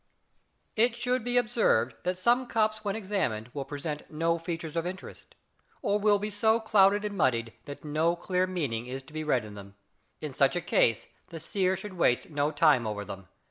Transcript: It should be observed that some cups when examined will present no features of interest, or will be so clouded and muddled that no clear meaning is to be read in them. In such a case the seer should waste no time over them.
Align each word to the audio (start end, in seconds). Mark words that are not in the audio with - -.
It 0.75 0.95
should 0.95 1.23
be 1.23 1.37
observed 1.37 1.93
that 2.05 2.17
some 2.17 2.47
cups 2.47 2.83
when 2.83 2.95
examined 2.95 3.51
will 3.53 3.65
present 3.65 4.09
no 4.09 4.39
features 4.39 4.75
of 4.75 4.87
interest, 4.87 5.35
or 5.83 5.99
will 5.99 6.17
be 6.17 6.31
so 6.31 6.59
clouded 6.59 7.05
and 7.05 7.15
muddled 7.15 7.51
that 7.65 7.85
no 7.85 8.15
clear 8.15 8.47
meaning 8.47 8.87
is 8.87 9.03
to 9.03 9.13
be 9.13 9.23
read 9.23 9.45
in 9.45 9.53
them. 9.53 9.75
In 10.19 10.33
such 10.33 10.55
a 10.55 10.59
case 10.61 11.05
the 11.27 11.39
seer 11.39 11.75
should 11.75 11.93
waste 11.93 12.31
no 12.31 12.49
time 12.49 12.87
over 12.87 13.05
them. 13.05 13.27